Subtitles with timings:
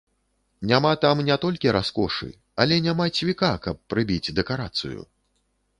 [0.71, 2.31] Няма там не толькі раскошы,
[2.65, 4.99] але няма цвіка, каб прыбіць дэкарацыю.